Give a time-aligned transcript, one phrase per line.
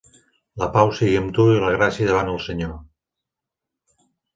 [0.61, 2.77] La pau sigui amb tu i la gràcia davant el Senyor.